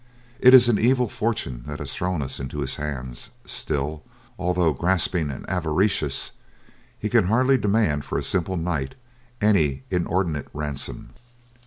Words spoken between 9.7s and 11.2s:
inordinate ransom.